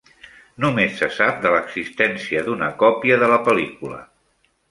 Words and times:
Només 0.63 0.95
se 1.01 1.09
sap 1.17 1.35
de 1.43 1.51
l'existència 1.55 2.43
d'una 2.49 2.69
còpia 2.81 3.19
de 3.25 3.31
la 3.35 3.39
pel·lícula. 3.51 4.01